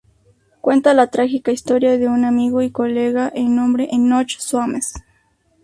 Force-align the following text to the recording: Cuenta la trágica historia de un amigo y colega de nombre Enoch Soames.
Cuenta 0.61 0.95
la 0.95 1.11
trágica 1.11 1.51
historia 1.51 1.95
de 1.99 2.07
un 2.07 2.25
amigo 2.25 2.63
y 2.63 2.71
colega 2.71 3.29
de 3.29 3.43
nombre 3.43 3.87
Enoch 3.91 4.31
Soames. 4.39 4.95